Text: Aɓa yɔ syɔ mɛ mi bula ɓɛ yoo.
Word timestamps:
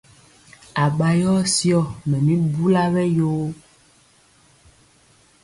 Aɓa 0.83 1.07
yɔ 1.21 1.33
syɔ 1.55 1.79
mɛ 2.09 2.17
mi 2.25 2.33
bula 2.53 2.83
ɓɛ 2.93 3.03
yoo. 3.17 3.45